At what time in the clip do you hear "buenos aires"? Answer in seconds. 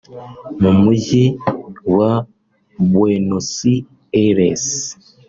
2.91-4.65